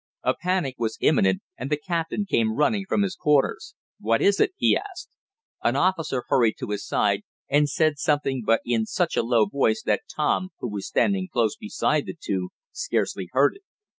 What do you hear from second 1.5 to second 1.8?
and the